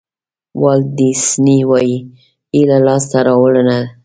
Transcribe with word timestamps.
والټ 0.61 0.87
ډیسني 0.97 1.57
وایي 1.69 1.97
هیله 2.55 2.77
لاسته 2.87 3.17
راوړنه 3.27 3.75
ده. 3.81 3.87